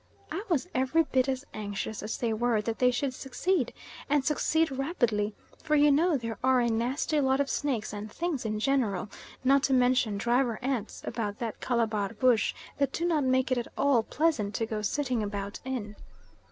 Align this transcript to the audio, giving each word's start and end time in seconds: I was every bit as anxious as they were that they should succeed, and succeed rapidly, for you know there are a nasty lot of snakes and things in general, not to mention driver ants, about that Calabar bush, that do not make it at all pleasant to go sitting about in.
I 0.31 0.41
was 0.49 0.67
every 0.73 1.03
bit 1.03 1.29
as 1.29 1.45
anxious 1.53 2.01
as 2.01 2.17
they 2.17 2.33
were 2.33 2.59
that 2.59 2.79
they 2.79 2.89
should 2.89 3.13
succeed, 3.13 3.71
and 4.09 4.25
succeed 4.25 4.71
rapidly, 4.71 5.35
for 5.61 5.75
you 5.75 5.91
know 5.91 6.17
there 6.17 6.39
are 6.43 6.59
a 6.59 6.69
nasty 6.71 7.19
lot 7.21 7.39
of 7.39 7.51
snakes 7.51 7.93
and 7.93 8.11
things 8.11 8.43
in 8.43 8.59
general, 8.59 9.11
not 9.43 9.61
to 9.65 9.73
mention 9.73 10.17
driver 10.17 10.57
ants, 10.63 11.03
about 11.05 11.37
that 11.37 11.61
Calabar 11.61 12.15
bush, 12.15 12.55
that 12.79 12.93
do 12.93 13.05
not 13.05 13.23
make 13.23 13.51
it 13.51 13.59
at 13.59 13.67
all 13.77 14.01
pleasant 14.01 14.55
to 14.55 14.65
go 14.65 14.81
sitting 14.81 15.21
about 15.21 15.59
in. 15.65 15.95